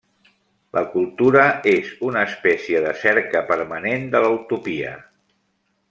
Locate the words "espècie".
2.29-2.81